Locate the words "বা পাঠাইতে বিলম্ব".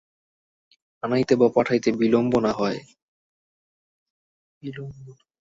1.35-2.33